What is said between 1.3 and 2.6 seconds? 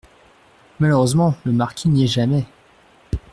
le marquis n’y est jamais!